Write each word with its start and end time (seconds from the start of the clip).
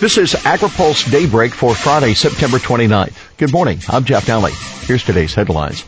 This 0.00 0.16
is 0.16 0.32
AgriPulse 0.32 1.10
Daybreak 1.10 1.52
for 1.52 1.74
Friday, 1.74 2.14
September 2.14 2.58
29th. 2.58 3.36
Good 3.36 3.50
morning. 3.50 3.80
I'm 3.88 4.04
Jeff 4.04 4.26
Nalley. 4.26 4.52
Here's 4.86 5.02
today's 5.02 5.34
headlines. 5.34 5.84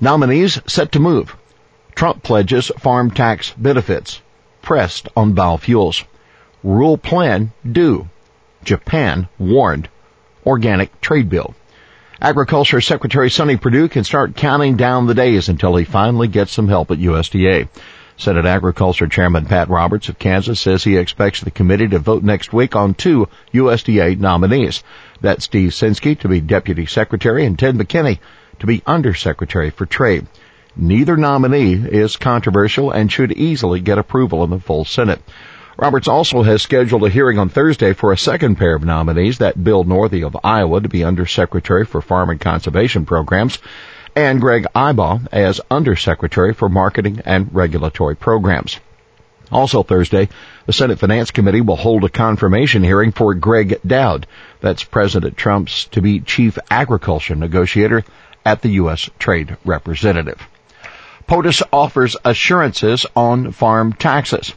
Nominees 0.00 0.60
set 0.70 0.92
to 0.92 1.00
move. 1.00 1.36
Trump 1.96 2.22
pledges 2.22 2.70
farm 2.78 3.10
tax 3.10 3.52
benefits. 3.56 4.22
Pressed 4.62 5.08
on 5.16 5.34
biofuels. 5.34 6.04
Rule 6.62 6.96
plan 6.96 7.50
due. 7.68 8.08
Japan 8.62 9.26
warned. 9.40 9.88
Organic 10.46 11.00
trade 11.00 11.28
bill. 11.28 11.56
Agriculture 12.20 12.80
Secretary 12.80 13.28
Sonny 13.28 13.56
Perdue 13.56 13.88
can 13.88 14.04
start 14.04 14.36
counting 14.36 14.76
down 14.76 15.06
the 15.08 15.14
days 15.14 15.48
until 15.48 15.74
he 15.74 15.84
finally 15.84 16.28
gets 16.28 16.52
some 16.52 16.68
help 16.68 16.92
at 16.92 16.98
USDA. 16.98 17.68
Senate 18.18 18.46
Agriculture 18.46 19.06
Chairman 19.06 19.46
Pat 19.46 19.68
Roberts 19.68 20.08
of 20.08 20.18
Kansas 20.18 20.58
says 20.58 20.82
he 20.82 20.96
expects 20.96 21.40
the 21.40 21.52
committee 21.52 21.86
to 21.86 22.00
vote 22.00 22.24
next 22.24 22.52
week 22.52 22.74
on 22.74 22.94
two 22.94 23.28
USDA 23.54 24.18
nominees. 24.18 24.82
That's 25.20 25.44
Steve 25.44 25.70
Censky 25.70 26.18
to 26.18 26.28
be 26.28 26.40
Deputy 26.40 26.86
Secretary 26.86 27.46
and 27.46 27.56
Ted 27.56 27.76
McKinney 27.76 28.18
to 28.58 28.66
be 28.66 28.82
Undersecretary 28.84 29.70
for 29.70 29.86
Trade. 29.86 30.26
Neither 30.76 31.16
nominee 31.16 31.74
is 31.74 32.16
controversial 32.16 32.90
and 32.90 33.10
should 33.10 33.30
easily 33.30 33.80
get 33.80 33.98
approval 33.98 34.42
in 34.42 34.50
the 34.50 34.58
full 34.58 34.84
Senate. 34.84 35.22
Roberts 35.76 36.08
also 36.08 36.42
has 36.42 36.60
scheduled 36.60 37.04
a 37.04 37.10
hearing 37.10 37.38
on 37.38 37.50
Thursday 37.50 37.92
for 37.92 38.12
a 38.12 38.18
second 38.18 38.56
pair 38.56 38.74
of 38.74 38.82
nominees, 38.82 39.38
that 39.38 39.62
Bill 39.62 39.84
Northey 39.84 40.26
of 40.26 40.36
Iowa 40.42 40.80
to 40.80 40.88
be 40.88 41.04
Undersecretary 41.04 41.84
for 41.84 42.02
Farm 42.02 42.30
and 42.30 42.40
Conservation 42.40 43.06
Programs 43.06 43.60
and 44.18 44.40
Greg 44.40 44.66
Ibach 44.74 45.28
as 45.30 45.60
Undersecretary 45.70 46.52
for 46.52 46.68
Marketing 46.68 47.22
and 47.24 47.54
Regulatory 47.54 48.16
Programs. 48.16 48.80
Also 49.52 49.84
Thursday, 49.84 50.28
the 50.66 50.72
Senate 50.72 50.98
Finance 50.98 51.30
Committee 51.30 51.60
will 51.60 51.76
hold 51.76 52.02
a 52.02 52.08
confirmation 52.08 52.82
hearing 52.82 53.12
for 53.12 53.32
Greg 53.34 53.80
Doud. 53.86 54.26
that's 54.60 54.82
President 54.82 55.36
Trump's 55.36 55.84
to 55.92 56.02
be 56.02 56.18
chief 56.18 56.58
agriculture 56.68 57.36
negotiator 57.36 58.04
at 58.44 58.60
the 58.60 58.70
U.S. 58.70 59.08
Trade 59.20 59.56
Representative. 59.64 60.40
POTUS 61.28 61.62
offers 61.72 62.16
assurances 62.24 63.06
on 63.14 63.52
farm 63.52 63.92
taxes. 63.92 64.52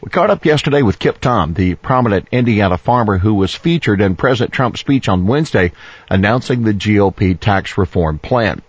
We 0.00 0.10
caught 0.10 0.30
up 0.30 0.44
yesterday 0.44 0.82
with 0.82 0.98
Kip 0.98 1.20
Tom, 1.20 1.54
the 1.54 1.76
prominent 1.76 2.26
Indiana 2.32 2.78
farmer 2.78 3.18
who 3.18 3.34
was 3.34 3.54
featured 3.54 4.00
in 4.00 4.16
President 4.16 4.52
Trump's 4.52 4.80
speech 4.80 5.08
on 5.08 5.28
Wednesday 5.28 5.70
announcing 6.10 6.64
the 6.64 6.74
GOP 6.74 7.38
tax 7.38 7.78
reform 7.78 8.18
plan. 8.18 8.60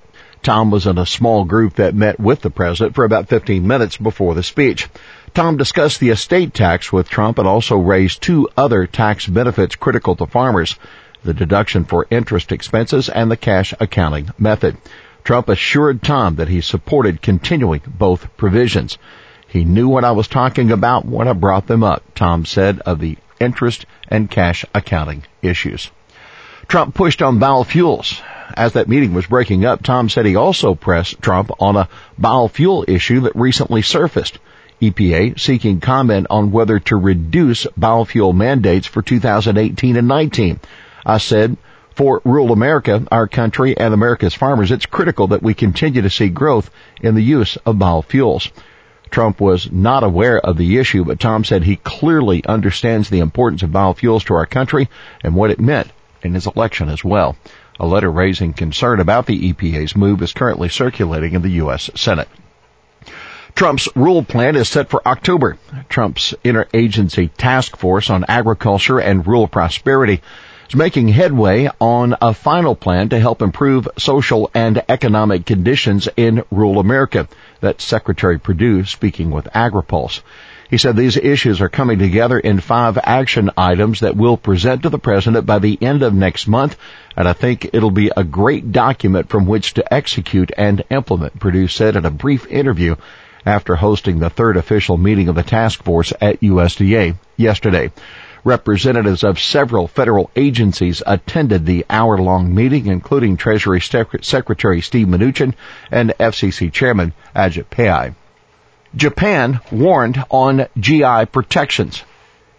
Tom 0.45 0.69
was 0.69 0.85
in 0.85 0.99
a 0.99 1.07
small 1.07 1.43
group 1.43 1.73
that 1.77 1.95
met 1.95 2.19
with 2.19 2.41
the 2.41 2.51
president 2.51 2.93
for 2.93 3.03
about 3.03 3.29
15 3.29 3.65
minutes 3.65 3.97
before 3.97 4.35
the 4.35 4.43
speech. 4.43 4.87
Tom 5.33 5.57
discussed 5.57 5.99
the 5.99 6.11
estate 6.11 6.53
tax 6.53 6.93
with 6.93 7.09
Trump 7.09 7.39
and 7.39 7.47
also 7.47 7.77
raised 7.77 8.21
two 8.21 8.47
other 8.55 8.85
tax 8.85 9.25
benefits 9.25 9.75
critical 9.75 10.15
to 10.15 10.27
farmers, 10.27 10.77
the 11.23 11.33
deduction 11.33 11.83
for 11.83 12.05
interest 12.11 12.51
expenses 12.51 13.09
and 13.09 13.31
the 13.31 13.35
cash 13.35 13.73
accounting 13.79 14.29
method. 14.37 14.77
Trump 15.23 15.49
assured 15.49 16.03
Tom 16.03 16.35
that 16.35 16.47
he 16.47 16.61
supported 16.61 17.23
continuing 17.23 17.81
both 17.87 18.37
provisions. 18.37 18.99
He 19.47 19.65
knew 19.65 19.87
what 19.87 20.05
I 20.05 20.11
was 20.11 20.27
talking 20.27 20.71
about 20.71 21.05
when 21.05 21.27
I 21.27 21.33
brought 21.33 21.65
them 21.65 21.81
up, 21.81 22.03
Tom 22.13 22.45
said 22.45 22.81
of 22.81 22.99
the 22.99 23.17
interest 23.39 23.87
and 24.09 24.29
cash 24.29 24.63
accounting 24.75 25.23
issues. 25.41 25.89
Trump 26.67 26.93
pushed 26.93 27.23
on 27.23 27.39
biofuels. 27.39 28.21
As 28.55 28.71
that 28.73 28.87
meeting 28.87 29.13
was 29.13 29.25
breaking 29.25 29.65
up, 29.65 29.83
Tom 29.83 30.07
said 30.07 30.25
he 30.25 30.37
also 30.37 30.75
pressed 30.75 31.21
Trump 31.21 31.51
on 31.59 31.75
a 31.75 31.89
biofuel 32.17 32.87
issue 32.87 33.19
that 33.21 33.35
recently 33.35 33.81
surfaced. 33.81 34.39
EPA 34.81 35.37
seeking 35.37 35.81
comment 35.81 36.27
on 36.29 36.51
whether 36.51 36.79
to 36.79 36.95
reduce 36.95 37.65
biofuel 37.77 38.33
mandates 38.33 38.87
for 38.87 39.01
2018 39.01 39.97
and 39.97 40.07
19. 40.07 40.59
I 41.05 41.17
said, 41.17 41.57
for 41.95 42.21
rural 42.23 42.53
America, 42.53 43.05
our 43.11 43.27
country 43.27 43.77
and 43.77 43.93
America's 43.93 44.33
farmers, 44.33 44.71
it's 44.71 44.85
critical 44.85 45.27
that 45.27 45.43
we 45.43 45.53
continue 45.53 46.01
to 46.01 46.09
see 46.09 46.29
growth 46.29 46.69
in 47.01 47.15
the 47.15 47.21
use 47.21 47.57
of 47.65 47.75
biofuels. 47.75 48.51
Trump 49.11 49.41
was 49.41 49.69
not 49.69 50.03
aware 50.03 50.39
of 50.39 50.55
the 50.55 50.77
issue, 50.77 51.03
but 51.03 51.19
Tom 51.19 51.43
said 51.43 51.63
he 51.63 51.75
clearly 51.75 52.41
understands 52.45 53.09
the 53.09 53.19
importance 53.19 53.63
of 53.63 53.69
biofuels 53.71 54.23
to 54.25 54.33
our 54.33 54.45
country 54.45 54.89
and 55.23 55.35
what 55.35 55.51
it 55.51 55.59
meant 55.59 55.89
in 56.25 56.33
his 56.33 56.47
election 56.47 56.89
as 56.89 57.03
well. 57.03 57.37
A 57.79 57.85
letter 57.85 58.11
raising 58.11 58.53
concern 58.53 58.99
about 58.99 59.25
the 59.25 59.53
EPA's 59.53 59.95
move 59.95 60.21
is 60.21 60.33
currently 60.33 60.69
circulating 60.69 61.33
in 61.33 61.41
the 61.41 61.57
U.S. 61.63 61.89
Senate. 61.95 62.27
Trump's 63.55 63.87
rule 63.95 64.23
plan 64.23 64.57
is 64.57 64.67
set 64.67 64.89
for 64.89 65.07
October. 65.07 65.57
Trump's 65.87 66.33
interagency 66.43 67.29
task 67.37 67.77
force 67.77 68.09
on 68.09 68.25
agriculture 68.27 68.99
and 68.99 69.25
rural 69.25 69.47
prosperity 69.47 70.21
is 70.67 70.75
making 70.75 71.07
headway 71.07 71.69
on 71.79 72.15
a 72.21 72.33
final 72.33 72.75
plan 72.75 73.09
to 73.09 73.19
help 73.19 73.41
improve 73.41 73.87
social 73.97 74.49
and 74.53 74.83
economic 74.89 75.45
conditions 75.45 76.09
in 76.17 76.43
rural 76.51 76.79
America. 76.79 77.29
That's 77.61 77.83
Secretary 77.83 78.39
Perdue 78.39 78.83
speaking 78.85 79.31
with 79.31 79.45
AgriPulse. 79.45 80.21
He 80.67 80.79
said 80.79 80.95
these 80.95 81.15
issues 81.15 81.61
are 81.61 81.69
coming 81.69 81.99
together 81.99 82.39
in 82.39 82.59
five 82.59 82.97
action 83.03 83.51
items 83.55 83.99
that 83.99 84.15
we'll 84.15 84.35
present 84.35 84.81
to 84.81 84.89
the 84.89 84.97
president 84.97 85.45
by 85.45 85.59
the 85.59 85.77
end 85.79 86.01
of 86.01 86.13
next 86.13 86.47
month, 86.47 86.75
and 87.15 87.27
I 87.27 87.33
think 87.33 87.69
it'll 87.71 87.91
be 87.91 88.11
a 88.17 88.23
great 88.23 88.71
document 88.71 89.29
from 89.29 89.45
which 89.45 89.75
to 89.75 89.93
execute 89.93 90.51
and 90.57 90.83
implement, 90.89 91.39
Perdue 91.39 91.67
said 91.67 91.95
in 91.95 92.05
a 92.05 92.09
brief 92.09 92.47
interview 92.47 92.95
after 93.45 93.75
hosting 93.75 94.17
the 94.17 94.31
third 94.31 94.57
official 94.57 94.97
meeting 94.97 95.27
of 95.29 95.35
the 95.35 95.43
task 95.43 95.83
force 95.83 96.11
at 96.19 96.41
USDA 96.41 97.15
yesterday. 97.37 97.91
Representatives 98.43 99.23
of 99.23 99.39
several 99.39 99.87
federal 99.87 100.31
agencies 100.35 101.03
attended 101.05 101.65
the 101.65 101.85
hour-long 101.91 102.55
meeting, 102.55 102.87
including 102.87 103.37
Treasury 103.37 103.81
Secretary 103.81 104.81
Steve 104.81 105.07
Mnuchin 105.07 105.53
and 105.91 106.09
FCC 106.19 106.73
Chairman 106.73 107.13
Ajit 107.35 107.69
Pai. 107.69 108.15
Japan 108.95 109.59
warned 109.71 110.23
on 110.29 110.67
GI 110.79 111.25
protections. 111.31 112.03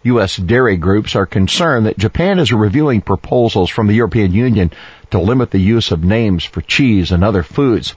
U.S. 0.03 0.37
dairy 0.37 0.77
groups 0.77 1.17
are 1.17 1.25
concerned 1.25 1.87
that 1.87 1.99
Japan 1.99 2.39
is 2.39 2.53
reviewing 2.53 3.01
proposals 3.01 3.71
from 3.71 3.87
the 3.87 3.95
European 3.95 4.33
Union 4.33 4.71
to 5.11 5.19
limit 5.19 5.51
the 5.51 5.59
use 5.59 5.91
of 5.93 6.05
names 6.05 6.45
for 6.45 6.61
cheese 6.61 7.11
and 7.11 7.25
other 7.25 7.43
foods. 7.43 7.95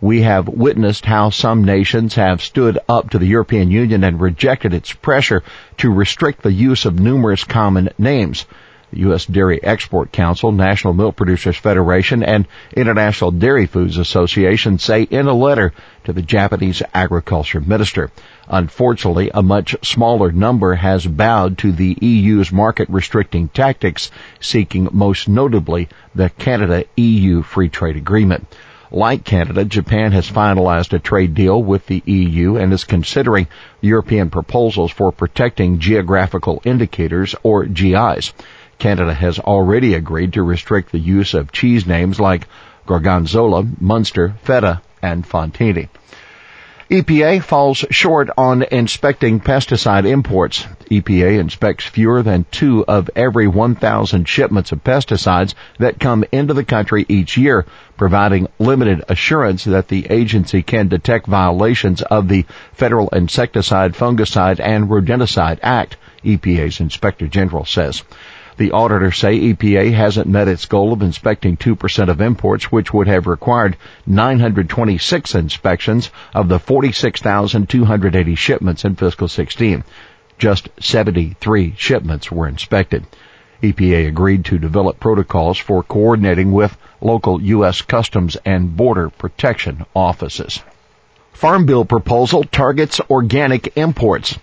We 0.00 0.22
have 0.22 0.48
witnessed 0.48 1.04
how 1.04 1.30
some 1.30 1.64
nations 1.64 2.14
have 2.14 2.42
stood 2.42 2.78
up 2.88 3.10
to 3.10 3.18
the 3.18 3.26
European 3.26 3.70
Union 3.70 4.02
and 4.04 4.20
rejected 4.20 4.72
its 4.74 4.92
pressure 4.92 5.42
to 5.76 5.92
restrict 5.92 6.42
the 6.42 6.52
use 6.52 6.86
of 6.86 6.98
numerous 6.98 7.44
common 7.44 7.90
names. 7.98 8.46
The 8.92 9.00
U.S. 9.00 9.24
Dairy 9.24 9.58
Export 9.62 10.12
Council, 10.12 10.52
National 10.52 10.92
Milk 10.92 11.16
Producers 11.16 11.56
Federation, 11.56 12.22
and 12.22 12.46
International 12.76 13.30
Dairy 13.30 13.64
Foods 13.64 13.96
Association 13.96 14.78
say 14.78 15.02
in 15.04 15.26
a 15.28 15.32
letter 15.32 15.72
to 16.04 16.12
the 16.12 16.20
Japanese 16.20 16.82
agriculture 16.92 17.60
minister. 17.60 18.10
Unfortunately, 18.48 19.30
a 19.32 19.42
much 19.42 19.74
smaller 19.82 20.30
number 20.30 20.74
has 20.74 21.06
bowed 21.06 21.56
to 21.58 21.72
the 21.72 21.96
EU's 22.02 22.52
market 22.52 22.88
restricting 22.90 23.48
tactics, 23.48 24.10
seeking 24.40 24.88
most 24.92 25.26
notably 25.26 25.88
the 26.14 26.28
Canada-EU 26.28 27.40
free 27.42 27.70
trade 27.70 27.96
agreement. 27.96 28.46
Like 28.94 29.24
Canada, 29.24 29.64
Japan 29.64 30.12
has 30.12 30.30
finalized 30.30 30.92
a 30.92 30.98
trade 30.98 31.32
deal 31.32 31.62
with 31.62 31.86
the 31.86 32.02
EU 32.04 32.56
and 32.56 32.74
is 32.74 32.84
considering 32.84 33.46
European 33.80 34.28
proposals 34.28 34.92
for 34.92 35.10
protecting 35.12 35.78
geographical 35.78 36.60
indicators 36.66 37.34
or 37.42 37.64
GIs. 37.64 38.34
Canada 38.82 39.14
has 39.14 39.38
already 39.38 39.94
agreed 39.94 40.32
to 40.32 40.42
restrict 40.42 40.90
the 40.90 40.98
use 40.98 41.34
of 41.34 41.52
cheese 41.52 41.86
names 41.86 42.18
like 42.18 42.48
Gorgonzola, 42.84 43.64
Munster, 43.78 44.34
Feta, 44.42 44.82
and 45.00 45.24
Fontina. 45.24 45.88
EPA 46.90 47.44
falls 47.44 47.84
short 47.90 48.28
on 48.36 48.64
inspecting 48.64 49.38
pesticide 49.38 50.04
imports. 50.04 50.66
EPA 50.90 51.38
inspects 51.38 51.86
fewer 51.86 52.24
than 52.24 52.44
two 52.50 52.84
of 52.84 53.08
every 53.14 53.46
1,000 53.46 54.28
shipments 54.28 54.72
of 54.72 54.82
pesticides 54.82 55.54
that 55.78 56.00
come 56.00 56.24
into 56.32 56.52
the 56.52 56.64
country 56.64 57.06
each 57.08 57.36
year, 57.36 57.64
providing 57.96 58.48
limited 58.58 59.04
assurance 59.08 59.62
that 59.62 59.86
the 59.86 60.08
agency 60.10 60.60
can 60.64 60.88
detect 60.88 61.28
violations 61.28 62.02
of 62.02 62.26
the 62.26 62.44
Federal 62.72 63.10
Insecticide, 63.10 63.94
Fungicide, 63.94 64.58
and 64.58 64.88
Rodenticide 64.88 65.60
Act, 65.62 65.96
EPA's 66.24 66.80
Inspector 66.80 67.28
General 67.28 67.64
says. 67.64 68.02
The 68.58 68.72
auditors 68.72 69.16
say 69.16 69.38
EPA 69.38 69.92
hasn't 69.94 70.28
met 70.28 70.46
its 70.46 70.66
goal 70.66 70.92
of 70.92 71.00
inspecting 71.00 71.56
2% 71.56 72.08
of 72.08 72.20
imports, 72.20 72.70
which 72.70 72.92
would 72.92 73.08
have 73.08 73.26
required 73.26 73.76
926 74.06 75.34
inspections 75.34 76.10
of 76.34 76.48
the 76.48 76.58
46,280 76.58 78.34
shipments 78.34 78.84
in 78.84 78.94
fiscal 78.96 79.28
16. 79.28 79.84
Just 80.38 80.68
73 80.80 81.74
shipments 81.76 82.30
were 82.30 82.46
inspected. 82.46 83.06
EPA 83.62 84.08
agreed 84.08 84.44
to 84.46 84.58
develop 84.58 84.98
protocols 85.00 85.56
for 85.56 85.82
coordinating 85.82 86.52
with 86.52 86.76
local 87.00 87.40
U.S. 87.40 87.80
Customs 87.80 88.36
and 88.44 88.76
Border 88.76 89.08
Protection 89.08 89.86
offices. 89.94 90.60
Farm 91.32 91.64
Bill 91.64 91.84
proposal 91.84 92.44
targets 92.44 93.00
organic 93.08 93.76
imports. 93.76 94.38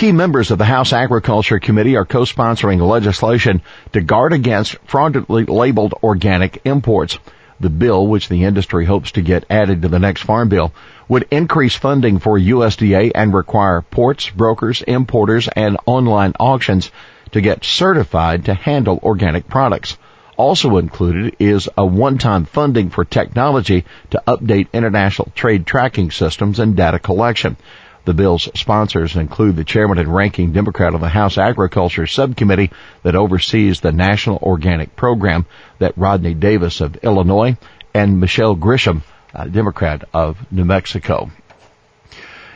Key 0.00 0.12
members 0.12 0.50
of 0.50 0.56
the 0.56 0.64
House 0.64 0.94
Agriculture 0.94 1.58
Committee 1.58 1.94
are 1.94 2.06
co-sponsoring 2.06 2.80
legislation 2.80 3.60
to 3.92 4.00
guard 4.00 4.32
against 4.32 4.78
fraudulently 4.86 5.44
labeled 5.44 5.92
organic 6.02 6.62
imports. 6.64 7.18
The 7.60 7.68
bill, 7.68 8.06
which 8.06 8.30
the 8.30 8.44
industry 8.44 8.86
hopes 8.86 9.12
to 9.12 9.20
get 9.20 9.44
added 9.50 9.82
to 9.82 9.88
the 9.88 9.98
next 9.98 10.22
farm 10.22 10.48
bill, 10.48 10.72
would 11.06 11.28
increase 11.30 11.76
funding 11.76 12.18
for 12.18 12.38
USDA 12.38 13.12
and 13.14 13.34
require 13.34 13.82
ports, 13.82 14.30
brokers, 14.30 14.80
importers, 14.80 15.48
and 15.48 15.76
online 15.84 16.32
auctions 16.40 16.90
to 17.32 17.42
get 17.42 17.62
certified 17.62 18.46
to 18.46 18.54
handle 18.54 19.00
organic 19.02 19.48
products. 19.48 19.98
Also 20.38 20.78
included 20.78 21.36
is 21.38 21.68
a 21.76 21.84
one-time 21.84 22.46
funding 22.46 22.88
for 22.88 23.04
technology 23.04 23.84
to 24.12 24.22
update 24.26 24.72
international 24.72 25.30
trade 25.34 25.66
tracking 25.66 26.10
systems 26.10 26.58
and 26.58 26.74
data 26.74 26.98
collection. 26.98 27.58
The 28.04 28.14
bill's 28.14 28.48
sponsors 28.54 29.16
include 29.16 29.56
the 29.56 29.64
chairman 29.64 29.98
and 29.98 30.14
ranking 30.14 30.52
Democrat 30.52 30.94
of 30.94 31.00
the 31.00 31.08
House 31.08 31.36
Agriculture 31.36 32.06
Subcommittee 32.06 32.70
that 33.02 33.14
oversees 33.14 33.80
the 33.80 33.92
National 33.92 34.38
Organic 34.38 34.96
Program, 34.96 35.44
that 35.78 35.98
Rodney 35.98 36.34
Davis 36.34 36.80
of 36.80 36.96
Illinois, 36.96 37.56
and 37.92 38.20
Michelle 38.20 38.56
Grisham, 38.56 39.02
a 39.34 39.48
Democrat 39.48 40.08
of 40.14 40.38
New 40.50 40.64
Mexico. 40.64 41.30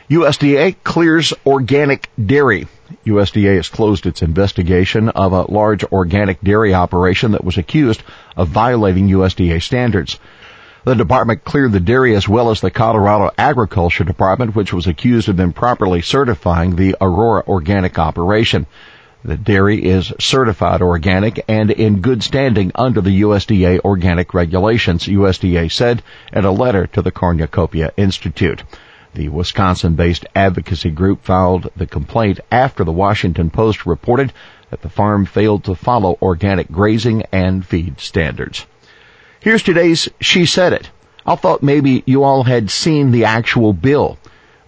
USDA 0.09 0.75
clears 0.83 1.33
organic 1.45 2.09
dairy. 2.23 2.67
USDA 3.05 3.55
has 3.55 3.69
closed 3.69 4.05
its 4.05 4.21
investigation 4.21 5.09
of 5.09 5.33
a 5.33 5.51
large 5.51 5.83
organic 5.85 6.41
dairy 6.41 6.73
operation 6.73 7.31
that 7.31 7.43
was 7.43 7.57
accused 7.57 8.03
of 8.37 8.49
violating 8.49 9.09
USDA 9.09 9.61
standards. 9.61 10.19
The 10.85 10.93
department 10.93 11.43
cleared 11.43 11.71
the 11.71 11.79
dairy 11.79 12.15
as 12.15 12.29
well 12.29 12.51
as 12.51 12.61
the 12.61 12.69
Colorado 12.69 13.31
Agriculture 13.39 14.03
Department, 14.03 14.55
which 14.55 14.71
was 14.71 14.85
accused 14.85 15.27
of 15.27 15.39
improperly 15.39 16.03
certifying 16.03 16.75
the 16.75 16.95
Aurora 17.01 17.43
organic 17.47 17.97
operation. 17.97 18.67
The 19.23 19.35
dairy 19.35 19.83
is 19.83 20.13
certified 20.19 20.83
organic 20.83 21.43
and 21.47 21.71
in 21.71 22.01
good 22.01 22.21
standing 22.21 22.71
under 22.75 23.01
the 23.01 23.23
USDA 23.23 23.79
organic 23.79 24.35
regulations, 24.35 25.07
USDA 25.07 25.71
said 25.71 26.03
in 26.31 26.45
a 26.45 26.51
letter 26.51 26.85
to 26.85 27.01
the 27.01 27.11
Cornucopia 27.11 27.91
Institute. 27.97 28.61
The 29.15 29.29
Wisconsin-based 29.29 30.27
advocacy 30.35 30.91
group 30.91 31.23
filed 31.23 31.67
the 31.75 31.87
complaint 31.87 32.41
after 32.51 32.83
the 32.83 32.91
Washington 32.91 33.49
Post 33.49 33.87
reported 33.87 34.33
that 34.69 34.83
the 34.83 34.89
farm 34.89 35.25
failed 35.25 35.63
to 35.63 35.73
follow 35.73 36.19
organic 36.21 36.71
grazing 36.71 37.23
and 37.31 37.65
feed 37.65 37.99
standards. 37.99 38.67
Here's 39.45 39.61
today's 39.61 40.09
She 40.19 40.47
Said 40.47 40.73
It. 40.73 40.89
I 41.23 41.35
thought 41.35 41.61
maybe 41.61 42.01
you 42.07 42.23
all 42.23 42.41
had 42.41 42.71
seen 42.71 43.11
the 43.11 43.25
actual 43.25 43.73
bill. 43.73 44.17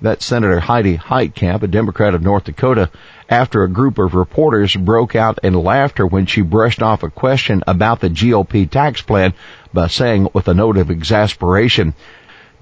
That 0.04 0.22
Senator 0.22 0.60
Heidi 0.60 1.00
Heitkamp, 1.00 1.64
a 1.64 1.68
Democrat 1.68 2.14
of 2.14 2.22
North 2.22 2.44
Dakota, 2.44 2.92
after 3.28 3.64
a 3.64 3.70
group 3.72 3.98
of 3.98 4.14
reporters 4.14 4.76
broke 4.76 5.16
out 5.16 5.40
in 5.42 5.56
laughter 5.56 6.06
when 6.06 6.28
she 6.28 6.42
brushed 6.42 6.84
off 6.84 7.02
a 7.02 7.10
question 7.10 7.64
about 7.66 8.02
the 8.02 8.10
GOP 8.12 8.70
tax 8.70 9.02
plan 9.02 9.34
by 9.74 9.88
saying 9.88 10.30
with 10.34 10.48
a 10.48 10.54
note 10.54 10.78
of 10.78 10.92
exasperation, 10.92 11.96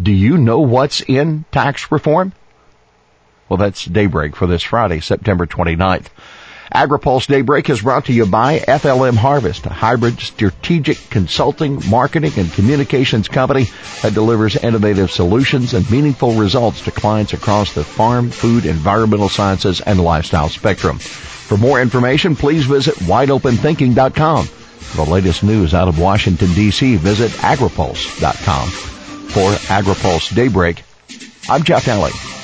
do 0.01 0.13
you 0.13 0.37
know 0.37 0.61
what's 0.61 1.01
in 1.01 1.43
tax 1.51 1.91
reform? 1.91 2.31
Well, 3.49 3.57
that's 3.57 3.83
daybreak 3.83 4.37
for 4.37 4.47
this 4.47 4.63
Friday, 4.63 5.01
September 5.01 5.45
29th. 5.45 6.07
AgriPulse 6.73 7.27
Daybreak 7.27 7.69
is 7.69 7.81
brought 7.81 8.05
to 8.05 8.13
you 8.13 8.25
by 8.25 8.59
FLM 8.59 9.15
Harvest, 9.15 9.65
a 9.65 9.69
hybrid 9.69 10.19
strategic 10.19 10.97
consulting, 11.09 11.81
marketing, 11.89 12.31
and 12.37 12.51
communications 12.53 13.27
company 13.27 13.67
that 14.01 14.13
delivers 14.13 14.55
innovative 14.55 15.11
solutions 15.11 15.73
and 15.73 15.89
meaningful 15.91 16.33
results 16.33 16.81
to 16.81 16.91
clients 16.91 17.33
across 17.33 17.73
the 17.73 17.83
farm, 17.83 18.31
food, 18.31 18.65
environmental 18.65 19.29
sciences, 19.29 19.79
and 19.81 20.03
lifestyle 20.03 20.49
spectrum. 20.49 20.97
For 20.97 21.57
more 21.57 21.79
information, 21.79 22.35
please 22.35 22.65
visit 22.65 22.95
wideopenthinking.com. 22.95 24.45
For 24.45 25.05
the 25.05 25.11
latest 25.11 25.43
news 25.43 25.73
out 25.73 25.87
of 25.87 25.99
Washington, 25.99 26.51
D.C., 26.53 26.95
visit 26.97 27.31
agripulse.com. 27.31 28.69
For 28.69 29.51
AgriPulse 29.67 30.33
Daybreak, 30.33 30.83
I'm 31.47 31.63
Jeff 31.63 31.85
Nalley. 31.85 32.34